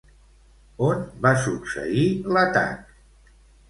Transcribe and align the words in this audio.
On 0.87 1.05
va 1.27 1.35
succeir 1.45 2.09
l'atac? 2.35 3.01